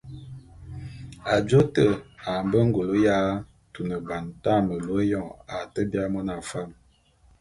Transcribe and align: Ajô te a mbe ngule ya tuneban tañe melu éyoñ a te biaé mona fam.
Ajô 1.33 1.59
te 1.73 1.85
a 2.31 2.31
mbe 2.45 2.59
ngule 2.67 2.95
ya 3.07 3.17
tuneban 3.73 4.25
tañe 4.43 4.63
melu 4.67 4.93
éyoñ 5.03 5.27
a 5.55 5.55
te 5.73 5.81
biaé 5.91 6.07
mona 6.13 6.35
fam. 6.49 6.69